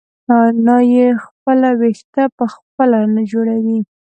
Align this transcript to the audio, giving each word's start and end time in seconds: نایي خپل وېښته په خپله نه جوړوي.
نایي 0.65 1.07
خپل 1.25 1.59
وېښته 1.79 2.23
په 2.37 2.45
خپله 2.53 2.99
نه 3.15 3.21
جوړوي. 3.31 3.79